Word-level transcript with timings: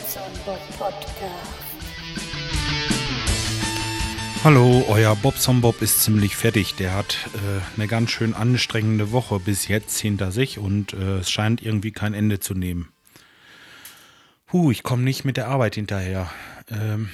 Bobson 0.00 0.22
Bob 0.46 0.78
Podcast. 0.78 1.64
Hallo, 4.42 4.82
euer 4.88 5.14
Bobson 5.14 5.60
Bob 5.60 5.82
ist 5.82 6.00
ziemlich 6.02 6.36
fertig. 6.36 6.74
Der 6.76 6.94
hat 6.94 7.28
äh, 7.34 7.60
eine 7.76 7.86
ganz 7.86 8.10
schön 8.10 8.32
anstrengende 8.32 9.12
Woche 9.12 9.38
bis 9.40 9.68
jetzt 9.68 9.98
hinter 9.98 10.32
sich 10.32 10.58
und 10.58 10.94
äh, 10.94 11.18
es 11.18 11.30
scheint 11.30 11.60
irgendwie 11.60 11.92
kein 11.92 12.14
Ende 12.14 12.40
zu 12.40 12.54
nehmen. 12.54 12.88
Puh, 14.46 14.70
ich 14.70 14.82
komme 14.82 15.02
nicht 15.02 15.26
mit 15.26 15.36
der 15.36 15.48
Arbeit 15.48 15.74
hinterher. 15.74 16.30
Ähm, 16.70 17.10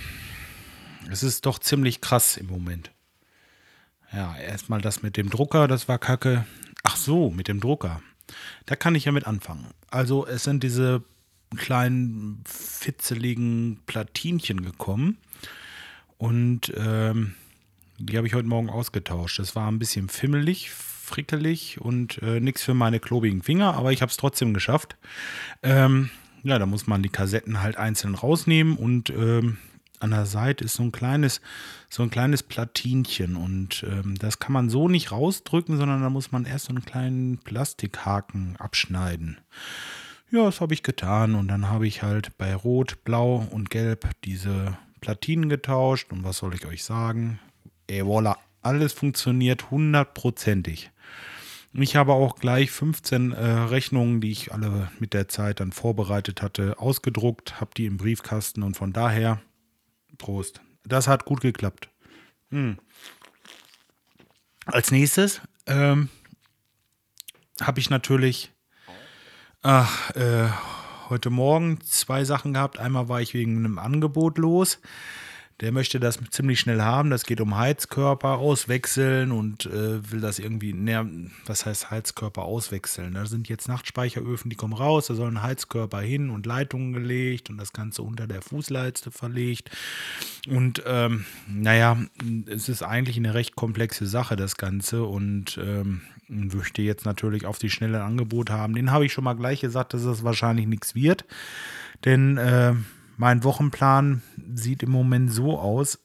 es 1.10 1.24
ist 1.24 1.44
doch 1.44 1.58
ziemlich 1.58 2.00
krass 2.00 2.36
im 2.36 2.46
Moment. 2.46 2.92
Ja, 4.12 4.36
erstmal 4.36 4.80
das 4.80 5.02
mit 5.02 5.16
dem 5.16 5.28
Drucker, 5.28 5.66
das 5.66 5.88
war 5.88 5.98
kacke. 5.98 6.46
Ach 6.84 6.96
so, 6.96 7.30
mit 7.30 7.48
dem 7.48 7.58
Drucker. 7.58 8.00
Da 8.64 8.76
kann 8.76 8.94
ich 8.94 9.06
ja 9.06 9.12
mit 9.12 9.26
anfangen. 9.26 9.66
Also 9.90 10.24
es 10.24 10.44
sind 10.44 10.62
diese 10.62 11.02
kleinen 11.54 12.42
fitzeligen 12.46 13.80
Platinchen 13.86 14.62
gekommen 14.62 15.18
und 16.18 16.72
ähm, 16.76 17.34
die 17.98 18.16
habe 18.16 18.26
ich 18.26 18.34
heute 18.34 18.48
Morgen 18.48 18.68
ausgetauscht. 18.68 19.38
Das 19.38 19.56
war 19.56 19.70
ein 19.70 19.78
bisschen 19.78 20.08
fimmelig, 20.08 20.70
frickelig 20.70 21.80
und 21.80 22.20
äh, 22.22 22.40
nichts 22.40 22.62
für 22.62 22.74
meine 22.74 23.00
klobigen 23.00 23.42
Finger, 23.42 23.74
aber 23.74 23.92
ich 23.92 24.02
habe 24.02 24.10
es 24.10 24.16
trotzdem 24.16 24.54
geschafft. 24.54 24.96
Ähm, 25.62 26.10
ja, 26.42 26.58
da 26.58 26.66
muss 26.66 26.86
man 26.86 27.02
die 27.02 27.08
Kassetten 27.08 27.62
halt 27.62 27.76
einzeln 27.76 28.14
rausnehmen 28.14 28.76
und 28.76 29.10
ähm, 29.10 29.58
an 29.98 30.10
der 30.10 30.26
Seite 30.26 30.64
ist 30.64 30.74
so 30.74 30.82
ein 30.82 30.92
kleines, 30.92 31.40
so 31.88 32.02
ein 32.02 32.10
kleines 32.10 32.42
Platinchen 32.42 33.36
und 33.36 33.84
ähm, 33.88 34.16
das 34.18 34.38
kann 34.38 34.52
man 34.52 34.68
so 34.68 34.88
nicht 34.88 35.10
rausdrücken, 35.10 35.76
sondern 35.76 36.02
da 36.02 36.10
muss 36.10 36.32
man 36.32 36.44
erst 36.44 36.66
so 36.66 36.70
einen 36.70 36.84
kleinen 36.84 37.38
Plastikhaken 37.38 38.56
abschneiden. 38.58 39.38
Ja, 40.30 40.44
das 40.44 40.60
habe 40.60 40.74
ich 40.74 40.82
getan 40.82 41.36
und 41.36 41.48
dann 41.48 41.68
habe 41.68 41.86
ich 41.86 42.02
halt 42.02 42.36
bei 42.36 42.54
Rot, 42.54 43.04
Blau 43.04 43.46
und 43.50 43.70
Gelb 43.70 44.10
diese 44.24 44.76
Platinen 45.00 45.48
getauscht 45.48 46.10
und 46.10 46.24
was 46.24 46.38
soll 46.38 46.54
ich 46.54 46.66
euch 46.66 46.82
sagen? 46.82 47.38
Ey, 47.86 48.04
voila, 48.04 48.36
alles 48.60 48.92
funktioniert 48.92 49.70
hundertprozentig. 49.70 50.90
Ich 51.72 51.94
habe 51.94 52.14
auch 52.14 52.36
gleich 52.36 52.72
15 52.72 53.32
äh, 53.32 53.44
Rechnungen, 53.44 54.20
die 54.20 54.32
ich 54.32 54.52
alle 54.52 54.90
mit 54.98 55.12
der 55.14 55.28
Zeit 55.28 55.60
dann 55.60 55.70
vorbereitet 55.70 56.42
hatte, 56.42 56.78
ausgedruckt, 56.78 57.60
habe 57.60 57.70
die 57.76 57.86
im 57.86 57.96
Briefkasten 57.96 58.64
und 58.64 58.76
von 58.76 58.92
daher 58.92 59.40
Prost. 60.18 60.60
Das 60.84 61.06
hat 61.06 61.24
gut 61.24 61.40
geklappt. 61.40 61.88
Hm. 62.50 62.78
Als 64.64 64.90
nächstes 64.90 65.40
ähm, 65.66 66.08
habe 67.60 67.78
ich 67.78 67.90
natürlich 67.90 68.52
ach, 69.66 70.10
äh, 70.14 70.48
heute 71.08 71.28
Morgen 71.28 71.80
zwei 71.80 72.24
Sachen 72.24 72.54
gehabt. 72.54 72.78
Einmal 72.78 73.08
war 73.08 73.20
ich 73.20 73.34
wegen 73.34 73.58
einem 73.58 73.80
Angebot 73.80 74.38
los. 74.38 74.78
Der 75.60 75.72
möchte 75.72 75.98
das 75.98 76.18
ziemlich 76.30 76.60
schnell 76.60 76.82
haben. 76.82 77.08
Das 77.08 77.24
geht 77.24 77.40
um 77.40 77.56
Heizkörper 77.56 78.38
auswechseln 78.38 79.32
und 79.32 79.66
äh, 79.66 80.10
will 80.10 80.20
das 80.20 80.38
irgendwie, 80.38 80.74
ne, 80.74 81.30
was 81.46 81.64
heißt 81.64 81.90
Heizkörper 81.90 82.42
auswechseln? 82.42 83.14
Da 83.14 83.24
sind 83.24 83.48
jetzt 83.48 83.66
Nachtspeicheröfen, 83.66 84.50
die 84.50 84.56
kommen 84.56 84.74
raus, 84.74 85.06
da 85.06 85.14
soll 85.14 85.28
ein 85.28 85.42
Heizkörper 85.42 86.00
hin 86.00 86.28
und 86.28 86.44
Leitungen 86.44 86.92
gelegt 86.92 87.48
und 87.48 87.56
das 87.56 87.72
Ganze 87.72 88.02
unter 88.02 88.26
der 88.26 88.42
Fußleiste 88.42 89.10
verlegt. 89.10 89.70
Und 90.46 90.82
ähm, 90.86 91.24
naja, 91.48 91.96
es 92.46 92.68
ist 92.68 92.82
eigentlich 92.82 93.16
eine 93.16 93.32
recht 93.32 93.56
komplexe 93.56 94.06
Sache, 94.06 94.36
das 94.36 94.56
Ganze. 94.56 95.04
Und 95.04 95.58
ähm, 95.62 96.02
möchte 96.28 96.82
jetzt 96.82 97.04
natürlich 97.04 97.46
auf 97.46 97.58
die 97.58 97.70
schnelle 97.70 98.02
Angebot 98.02 98.50
haben. 98.50 98.74
Den 98.74 98.90
habe 98.90 99.06
ich 99.06 99.12
schon 99.12 99.24
mal 99.24 99.34
gleich 99.34 99.60
gesagt, 99.60 99.94
dass 99.94 100.04
es 100.04 100.24
wahrscheinlich 100.24 100.66
nichts 100.66 100.94
wird. 100.94 101.24
Denn 102.04 102.36
äh, 102.36 102.74
mein 103.16 103.44
Wochenplan 103.44 104.22
sieht 104.54 104.82
im 104.82 104.90
Moment 104.90 105.32
so 105.32 105.58
aus, 105.58 105.98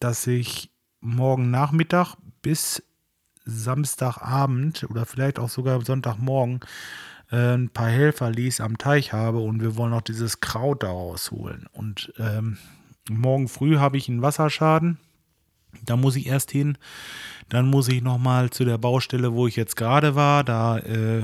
dass 0.00 0.26
ich 0.26 0.70
morgen 1.00 1.50
Nachmittag 1.50 2.16
bis 2.42 2.82
Samstagabend 3.44 4.86
oder 4.90 5.06
vielleicht 5.06 5.38
auch 5.38 5.48
sogar 5.48 5.82
Sonntagmorgen 5.84 6.60
äh, 7.30 7.54
ein 7.54 7.70
paar 7.70 7.88
Helfer 7.88 8.30
ließ 8.30 8.60
am 8.60 8.78
Teich 8.78 9.12
habe 9.12 9.38
und 9.38 9.62
wir 9.62 9.76
wollen 9.76 9.92
auch 9.92 10.02
dieses 10.02 10.40
Kraut 10.40 10.82
daraus 10.82 11.30
holen. 11.30 11.66
Und 11.72 12.12
ähm, 12.18 12.58
morgen 13.08 13.48
früh 13.48 13.78
habe 13.78 13.96
ich 13.96 14.08
einen 14.08 14.22
Wasserschaden. 14.22 14.98
Da 15.84 15.96
muss 15.96 16.16
ich 16.16 16.26
erst 16.26 16.50
hin. 16.50 16.78
Dann 17.48 17.66
muss 17.66 17.88
ich 17.88 18.02
nochmal 18.02 18.50
zu 18.50 18.64
der 18.64 18.78
Baustelle, 18.78 19.32
wo 19.32 19.46
ich 19.46 19.56
jetzt 19.56 19.76
gerade 19.76 20.14
war. 20.14 20.44
Da 20.44 20.78
äh, 20.78 21.22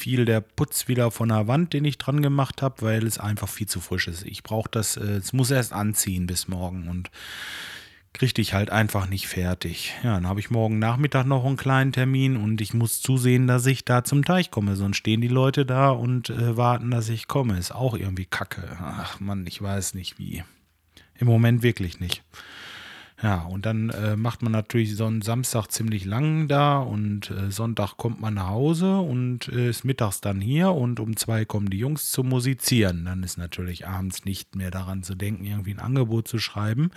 fiel 0.00 0.24
der 0.24 0.40
Putz 0.40 0.88
wieder 0.88 1.10
von 1.10 1.28
der 1.28 1.46
Wand, 1.46 1.72
den 1.72 1.84
ich 1.84 1.98
dran 1.98 2.22
gemacht 2.22 2.62
habe, 2.62 2.82
weil 2.82 3.06
es 3.06 3.18
einfach 3.18 3.48
viel 3.48 3.68
zu 3.68 3.80
frisch 3.80 4.08
ist. 4.08 4.24
Ich 4.24 4.42
brauche 4.42 4.68
das, 4.70 4.96
äh, 4.96 5.02
es 5.02 5.32
muss 5.32 5.50
erst 5.50 5.72
anziehen 5.72 6.26
bis 6.26 6.48
morgen 6.48 6.88
und 6.88 7.10
kriegte 8.12 8.40
ich 8.40 8.54
halt 8.54 8.70
einfach 8.70 9.08
nicht 9.08 9.28
fertig. 9.28 9.94
Ja, 10.02 10.14
dann 10.14 10.26
habe 10.26 10.40
ich 10.40 10.50
morgen 10.50 10.78
Nachmittag 10.78 11.26
noch 11.26 11.44
einen 11.44 11.56
kleinen 11.56 11.92
Termin 11.92 12.36
und 12.36 12.60
ich 12.60 12.74
muss 12.74 13.00
zusehen, 13.00 13.46
dass 13.46 13.66
ich 13.66 13.84
da 13.84 14.02
zum 14.02 14.24
Teich 14.24 14.50
komme. 14.50 14.74
Sonst 14.74 14.96
stehen 14.96 15.20
die 15.20 15.28
Leute 15.28 15.64
da 15.64 15.90
und 15.90 16.30
äh, 16.30 16.56
warten, 16.56 16.90
dass 16.90 17.08
ich 17.08 17.28
komme. 17.28 17.58
Ist 17.58 17.74
auch 17.74 17.94
irgendwie 17.94 18.26
kacke. 18.26 18.76
Ach 18.80 19.20
Mann, 19.20 19.46
ich 19.46 19.62
weiß 19.62 19.94
nicht 19.94 20.18
wie. 20.18 20.42
Im 21.18 21.26
Moment 21.26 21.62
wirklich 21.62 22.00
nicht. 22.00 22.24
Ja, 23.22 23.42
und 23.42 23.66
dann 23.66 23.90
äh, 23.90 24.16
macht 24.16 24.40
man 24.40 24.52
natürlich 24.52 24.96
so 24.96 25.04
einen 25.04 25.20
Samstag 25.20 25.66
ziemlich 25.66 26.06
lang 26.06 26.48
da 26.48 26.78
und 26.78 27.30
äh, 27.30 27.50
Sonntag 27.50 27.98
kommt 27.98 28.18
man 28.18 28.34
nach 28.34 28.48
Hause 28.48 28.96
und 28.96 29.48
äh, 29.48 29.68
ist 29.68 29.84
mittags 29.84 30.22
dann 30.22 30.40
hier 30.40 30.72
und 30.72 31.00
um 31.00 31.16
zwei 31.16 31.44
kommen 31.44 31.68
die 31.68 31.78
Jungs 31.78 32.10
zum 32.12 32.30
Musizieren. 32.30 33.04
Dann 33.04 33.22
ist 33.22 33.36
natürlich 33.36 33.86
abends 33.86 34.24
nicht 34.24 34.56
mehr 34.56 34.70
daran 34.70 35.02
zu 35.02 35.14
denken, 35.14 35.44
irgendwie 35.44 35.74
ein 35.74 35.80
Angebot 35.80 36.28
zu 36.28 36.38
schreiben. 36.38 36.92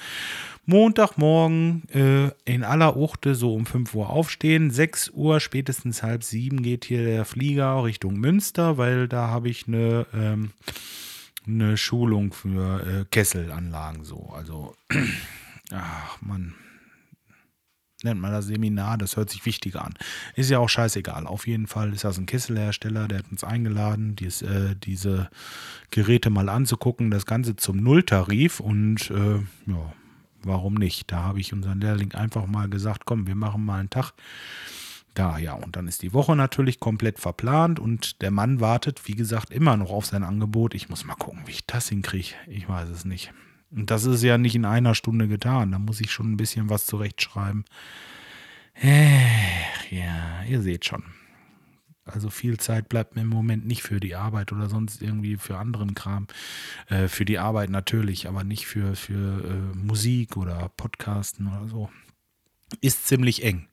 Montagmorgen 0.66 1.90
äh, 1.90 2.32
in 2.46 2.64
aller 2.64 2.96
Uchte 2.96 3.36
so 3.36 3.54
um 3.54 3.66
5 3.66 3.94
Uhr 3.94 4.10
aufstehen. 4.10 4.72
6 4.72 5.10
Uhr, 5.10 5.42
spätestens 5.42 6.04
halb 6.04 6.24
sieben 6.24 6.64
geht 6.64 6.86
hier 6.86 7.04
der 7.04 7.26
Flieger 7.26 7.84
Richtung 7.84 8.18
Münster, 8.18 8.78
weil 8.78 9.10
da 9.10 9.28
habe 9.28 9.50
ich 9.50 9.68
eine, 9.68 10.06
ähm, 10.14 10.52
eine 11.46 11.76
Schulung 11.76 12.32
für 12.32 13.02
äh, 13.02 13.06
Kesselanlagen 13.12 14.06
so. 14.06 14.32
Also 14.34 14.74
ach 15.72 16.22
man, 16.22 16.54
nennt 18.04 18.20
man 18.20 18.32
das 18.32 18.46
Seminar, 18.46 18.98
das 18.98 19.16
hört 19.16 19.30
sich 19.30 19.46
wichtiger 19.46 19.84
an. 19.84 19.94
Ist 20.36 20.50
ja 20.50 20.60
auch 20.60 20.70
scheißegal. 20.70 21.26
Auf 21.26 21.48
jeden 21.48 21.68
Fall 21.68 21.94
ist 21.94 22.04
das 22.04 22.18
ein 22.18 22.26
Kesselhersteller, 22.26 23.08
der 23.08 23.20
hat 23.20 23.32
uns 23.32 23.44
eingeladen, 23.44 24.16
dies, 24.16 24.42
äh, 24.42 24.76
diese 24.76 25.30
Geräte 25.90 26.30
mal 26.30 26.50
anzugucken, 26.50 27.12
das 27.12 27.26
Ganze 27.26 27.56
zum 27.56 27.78
Nulltarif 27.78 28.60
und 28.60 29.10
äh, 29.10 29.36
ja, 29.68 29.94
warum 30.44 30.76
nicht? 30.76 31.12
Da 31.12 31.24
habe 31.24 31.40
ich 31.40 31.54
unseren 31.54 31.80
Lehrling 31.80 32.14
einfach 32.14 32.46
mal 32.46 32.70
gesagt, 32.70 33.06
komm, 33.06 33.28
wir 33.28 33.36
machen 33.36 33.66
mal 33.66 33.80
einen 33.80 33.90
Tag. 33.90 34.14
Da, 35.14 35.38
ja, 35.38 35.54
und 35.54 35.76
dann 35.76 35.88
ist 35.88 36.02
die 36.02 36.12
Woche 36.14 36.36
natürlich 36.36 36.80
komplett 36.80 37.20
verplant 37.20 37.80
und 37.80 38.24
der 38.24 38.32
Mann 38.32 38.60
wartet, 38.60 39.08
wie 39.08 39.14
gesagt, 39.14 39.52
immer 39.52 39.78
noch 39.78 39.92
auf 39.92 40.08
sein 40.08 40.24
Angebot. 40.24 40.74
Ich 40.74 40.90
muss 40.90 41.06
mal 41.06 41.14
gucken, 41.14 41.44
wie 41.46 41.52
ich 41.52 41.68
das 41.68 41.90
hinkriege. 41.90 42.34
Ich 42.48 42.68
weiß 42.68 42.90
es 42.90 43.06
nicht. 43.06 43.32
Und 43.76 43.90
das 43.90 44.06
ist 44.06 44.24
ja 44.24 44.38
nicht 44.38 44.56
in 44.56 44.66
einer 44.66 44.96
Stunde 44.96 45.28
getan. 45.28 45.72
Da 45.72 45.80
muss 45.80 46.02
ich 46.02 46.12
schon 46.12 46.32
ein 46.32 46.38
bisschen 46.38 46.70
was 46.70 46.86
zurechtschreiben. 46.86 47.66
Ach, 48.76 49.92
ja, 49.92 50.44
ihr 50.48 50.62
seht 50.62 50.86
schon. 50.86 51.04
Also 52.06 52.30
viel 52.30 52.60
Zeit 52.60 52.90
bleibt 52.90 53.16
mir 53.16 53.22
im 53.22 53.30
Moment 53.30 53.66
nicht 53.66 53.82
für 53.82 54.00
die 54.00 54.16
Arbeit 54.16 54.52
oder 54.52 54.68
sonst 54.68 55.02
irgendwie 55.02 55.38
für 55.38 55.58
anderen 55.58 55.96
Kram. 55.96 56.28
Äh, 56.90 57.08
für 57.08 57.24
die 57.24 57.40
Arbeit 57.40 57.70
natürlich, 57.70 58.28
aber 58.28 58.44
nicht 58.44 58.66
für, 58.66 58.96
für 58.96 59.44
äh, 59.46 59.78
Musik 59.78 60.36
oder 60.36 60.70
Podcasten 60.76 61.48
oder 61.48 61.68
so. 61.68 61.90
Ist 62.82 63.08
ziemlich 63.08 63.44
eng. 63.44 63.68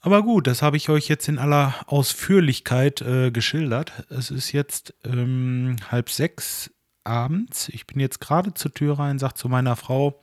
Aber 0.00 0.24
gut, 0.24 0.48
das 0.48 0.62
habe 0.62 0.76
ich 0.76 0.88
euch 0.88 1.06
jetzt 1.08 1.28
in 1.28 1.38
aller 1.38 1.74
Ausführlichkeit 1.86 3.02
äh, 3.02 3.30
geschildert. 3.30 4.04
Es 4.10 4.32
ist 4.32 4.50
jetzt 4.50 4.94
ähm, 5.04 5.76
halb 5.90 6.10
sechs 6.10 6.72
abends, 7.04 7.68
ich 7.68 7.86
bin 7.86 8.00
jetzt 8.00 8.20
gerade 8.20 8.54
zur 8.54 8.72
Tür 8.72 8.98
rein, 8.98 9.18
sagt 9.18 9.38
zu 9.38 9.48
meiner 9.48 9.76
Frau, 9.76 10.20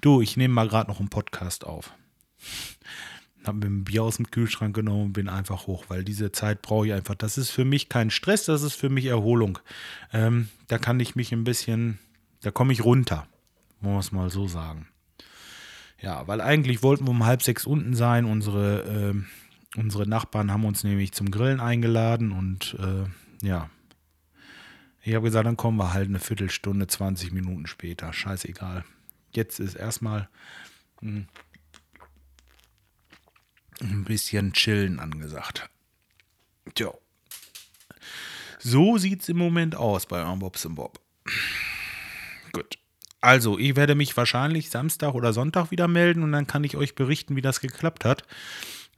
du, 0.00 0.20
ich 0.20 0.36
nehme 0.36 0.54
mal 0.54 0.68
gerade 0.68 0.90
noch 0.90 1.00
einen 1.00 1.08
Podcast 1.08 1.64
auf. 1.64 1.92
Habe 3.44 3.58
mir 3.58 3.66
ein 3.66 3.84
Bier 3.84 4.04
aus 4.04 4.16
dem 4.16 4.30
Kühlschrank 4.30 4.74
genommen 4.74 5.06
und 5.06 5.12
bin 5.12 5.28
einfach 5.28 5.66
hoch, 5.66 5.86
weil 5.88 6.04
diese 6.04 6.30
Zeit 6.32 6.62
brauche 6.62 6.86
ich 6.86 6.92
einfach. 6.92 7.16
Das 7.16 7.38
ist 7.38 7.50
für 7.50 7.64
mich 7.64 7.88
kein 7.88 8.10
Stress, 8.10 8.44
das 8.44 8.62
ist 8.62 8.74
für 8.74 8.88
mich 8.88 9.06
Erholung. 9.06 9.58
Ähm, 10.12 10.48
da 10.68 10.78
kann 10.78 11.00
ich 11.00 11.16
mich 11.16 11.32
ein 11.32 11.44
bisschen, 11.44 11.98
da 12.40 12.50
komme 12.50 12.72
ich 12.72 12.84
runter, 12.84 13.26
muss 13.80 13.90
man 13.90 13.98
es 13.98 14.12
mal 14.12 14.30
so 14.30 14.48
sagen. 14.48 14.86
Ja, 16.00 16.26
weil 16.26 16.40
eigentlich 16.40 16.82
wollten 16.82 17.06
wir 17.06 17.10
um 17.10 17.26
halb 17.26 17.42
sechs 17.42 17.64
unten 17.64 17.94
sein. 17.94 18.24
Unsere, 18.24 19.14
äh, 19.14 19.78
unsere 19.78 20.06
Nachbarn 20.08 20.52
haben 20.52 20.64
uns 20.64 20.82
nämlich 20.84 21.12
zum 21.12 21.30
Grillen 21.30 21.60
eingeladen 21.60 22.32
und 22.32 22.76
äh, 22.80 23.46
ja, 23.46 23.70
ich 25.02 25.14
habe 25.14 25.24
gesagt, 25.24 25.46
dann 25.46 25.56
kommen 25.56 25.78
wir 25.78 25.92
halt 25.92 26.08
eine 26.08 26.20
Viertelstunde, 26.20 26.86
20 26.86 27.32
Minuten 27.32 27.66
später. 27.66 28.12
Scheißegal. 28.12 28.84
Jetzt 29.32 29.58
ist 29.58 29.74
erstmal 29.74 30.28
hm, 31.00 31.26
ein 33.80 34.04
bisschen 34.04 34.52
chillen 34.52 35.00
angesagt. 35.00 35.68
Tja. 36.74 36.92
So 38.58 38.96
sieht 38.96 39.22
es 39.22 39.28
im 39.28 39.38
Moment 39.38 39.74
aus 39.74 40.06
bei 40.06 40.22
Bobs 40.36 40.66
Bob. 40.70 41.00
also, 43.20 43.58
ich 43.58 43.74
werde 43.74 43.96
mich 43.96 44.16
wahrscheinlich 44.16 44.70
Samstag 44.70 45.14
oder 45.14 45.32
Sonntag 45.32 45.72
wieder 45.72 45.88
melden 45.88 46.22
und 46.22 46.32
dann 46.32 46.46
kann 46.46 46.62
ich 46.62 46.76
euch 46.76 46.94
berichten, 46.94 47.34
wie 47.34 47.42
das 47.42 47.60
geklappt 47.60 48.04
hat 48.04 48.24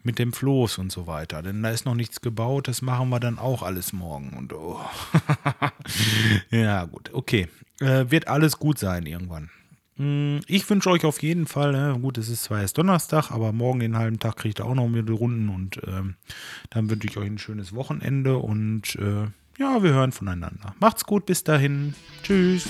mit 0.05 0.19
dem 0.19 0.33
Floß 0.33 0.79
und 0.79 0.93
so 0.93 1.07
weiter. 1.07 1.43
Denn 1.43 1.63
da 1.63 1.71
ist 1.71 1.85
noch 1.85 1.95
nichts 1.95 2.21
gebaut, 2.21 2.69
das 2.69 2.83
machen 2.83 3.09
wir 3.09 3.21
dann 3.21 3.39
auch 3.39 3.63
alles 3.63 3.93
morgen. 3.93 4.35
Und 4.37 4.53
oh. 4.53 4.79
ja, 6.51 6.85
gut, 6.85 7.11
okay. 7.13 7.49
Äh, 7.81 8.11
wird 8.11 8.29
alles 8.29 8.59
gut 8.59 8.79
sein 8.79 9.07
irgendwann. 9.07 9.51
Hm, 9.97 10.41
ich 10.47 10.69
wünsche 10.69 10.91
euch 10.91 11.05
auf 11.05 11.23
jeden 11.23 11.47
Fall, 11.47 11.75
äh, 11.75 11.99
gut, 11.99 12.19
es 12.19 12.29
ist 12.29 12.45
zwar 12.45 12.61
erst 12.61 12.79
Donnerstag, 12.79 13.31
aber 13.31 13.53
morgen 13.53 13.81
den 13.81 13.97
halben 13.97 14.19
Tag 14.19 14.37
kriegt 14.37 14.61
ihr 14.61 14.67
auch 14.67 14.75
noch 14.75 14.89
mit 14.89 15.09
Runden 15.09 15.49
und 15.49 15.83
äh, 15.85 16.03
dann 16.71 16.91
wünsche 16.91 17.07
ich 17.09 17.17
euch 17.17 17.27
ein 17.27 17.39
schönes 17.39 17.75
Wochenende 17.75 18.39
und 18.39 18.97
äh, 18.97 19.27
ja, 19.57 19.83
wir 19.83 19.93
hören 19.93 20.13
voneinander. 20.13 20.75
Macht's 20.81 21.05
gut, 21.05 21.27
bis 21.27 21.45
dahin. 21.45 21.95
Tschüss. 22.25 22.69